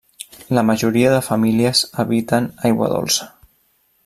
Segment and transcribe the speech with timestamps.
[0.57, 3.33] La majoria de famílies habiten aigua dolça.